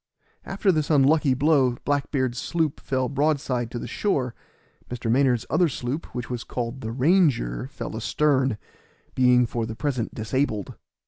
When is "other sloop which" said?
5.47-6.27